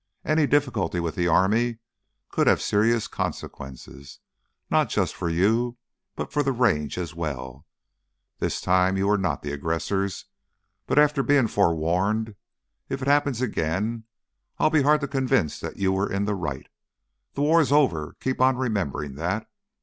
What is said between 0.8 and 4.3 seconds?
with the army could have serious consequences,